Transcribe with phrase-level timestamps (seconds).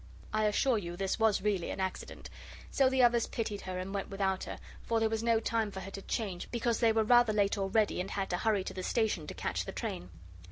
[0.33, 2.27] I assure you this was really an accident.
[2.71, 5.81] So the others pitied her and went without her, for there was no time for
[5.81, 8.81] her to change, because they were rather late already and had to hurry to the
[8.81, 10.09] station to catch the train.